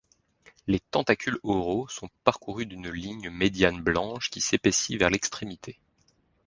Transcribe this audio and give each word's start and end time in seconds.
Les 0.65 0.79
tentacules 0.79 1.37
oraux 1.43 1.87
sont 1.87 2.09
parcourus 2.23 2.65
d'une 2.65 2.89
ligne 2.89 3.29
médiane 3.29 3.83
blanche 3.83 4.31
qui 4.31 4.41
s'épaissit 4.41 4.97
vers 4.97 5.11
l'extrémité. 5.11 5.77